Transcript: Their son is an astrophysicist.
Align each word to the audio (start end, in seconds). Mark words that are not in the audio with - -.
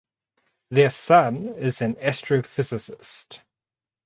Their 0.71 0.89
son 0.89 1.49
is 1.59 1.79
an 1.79 1.93
astrophysicist. 1.97 3.41